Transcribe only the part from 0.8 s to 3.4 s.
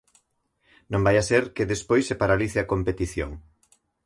Non vaia ser que despois se paralice a competición.